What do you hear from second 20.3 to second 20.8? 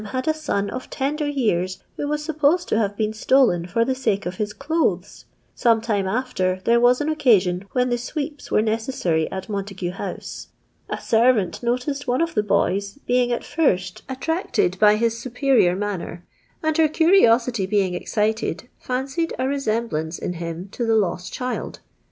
him